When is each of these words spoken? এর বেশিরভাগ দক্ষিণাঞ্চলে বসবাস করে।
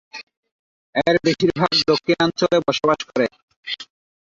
এর 1.01 1.15
বেশিরভাগ 1.25 1.71
দক্ষিণাঞ্চলে 1.89 2.57
বসবাস 2.67 2.99
করে। 3.09 3.25